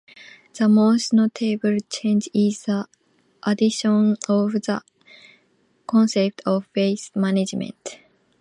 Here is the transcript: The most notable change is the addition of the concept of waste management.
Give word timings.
The 0.55 0.67
most 0.67 1.13
notable 1.13 1.77
change 1.87 2.27
is 2.33 2.63
the 2.63 2.87
addition 3.43 4.13
of 4.27 4.53
the 4.53 4.81
concept 5.85 6.41
of 6.43 6.67
waste 6.75 7.15
management. 7.15 7.99